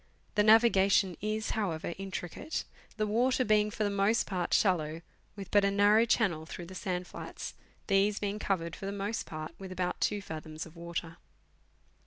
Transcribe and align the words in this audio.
The 0.33 0.41
navigation 0.41 1.15
is, 1.21 1.51
however, 1.51 1.93
intri 1.93 2.31
cate, 2.31 2.63
the 2.97 3.05
water 3.05 3.45
being 3.45 3.69
for 3.69 3.83
the 3.83 3.91
most 3.91 4.25
part 4.25 4.51
shallow, 4.51 5.03
with 5.35 5.51
but 5.51 5.63
a 5.63 5.69
narrow 5.69 6.05
channel 6.05 6.47
through 6.47 6.65
the 6.65 6.73
sand 6.73 7.05
flats, 7.05 7.53
these 7.85 8.17
being 8.19 8.39
covered 8.39 8.75
lor 8.81 8.87
the 8.91 8.97
most 8.97 9.27
part 9.27 9.53
with 9.59 9.71
about 9.71 10.01
2 10.01 10.19
fathoms 10.23 10.65
of 10.65 10.75
water. 10.75 11.17